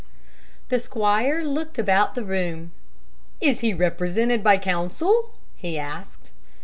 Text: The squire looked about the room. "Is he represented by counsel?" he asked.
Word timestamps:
The 0.69 0.79
squire 0.79 1.43
looked 1.45 1.77
about 1.77 2.15
the 2.15 2.23
room. 2.23 2.71
"Is 3.39 3.59
he 3.59 3.71
represented 3.71 4.43
by 4.43 4.57
counsel?" 4.57 5.35
he 5.55 5.77
asked. 5.77 6.31